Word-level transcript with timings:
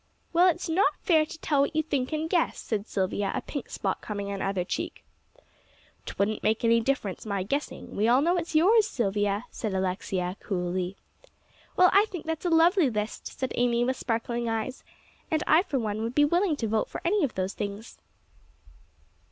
"Well, 0.33 0.47
it's 0.49 0.67
not 0.67 0.97
fair 1.03 1.27
to 1.27 1.37
tell 1.41 1.61
what 1.61 1.75
you 1.75 1.83
think 1.83 2.11
and 2.11 2.27
guess," 2.27 2.57
said 2.59 2.87
Silvia, 2.87 3.31
a 3.35 3.41
pink 3.41 3.69
spot 3.69 4.01
coming 4.01 4.31
on 4.31 4.41
either 4.41 4.63
check. 4.63 5.03
"'Twouldn't 6.07 6.41
make 6.41 6.63
any 6.65 6.81
difference, 6.81 7.23
my 7.23 7.43
guessing; 7.43 7.95
we 7.95 8.07
all 8.07 8.19
know 8.19 8.35
it's 8.35 8.55
yours, 8.55 8.87
Silvia," 8.87 9.45
said 9.51 9.75
Alexia, 9.75 10.37
coolly. 10.39 10.97
"Well, 11.77 11.91
I 11.93 12.05
think 12.09 12.25
that's 12.25 12.45
a 12.45 12.49
lovely 12.49 12.89
list," 12.89 13.27
said 13.27 13.51
Amy, 13.53 13.83
with 13.83 13.95
sparkling 13.95 14.49
eyes, 14.49 14.83
"and 15.29 15.43
I 15.45 15.61
for 15.61 15.77
one 15.77 16.01
would 16.01 16.15
be 16.15 16.25
willing 16.25 16.55
to 16.55 16.67
vote 16.67 16.89
for 16.89 17.01
any 17.05 17.23
of 17.23 17.35
those 17.35 17.53
things." 17.53 17.99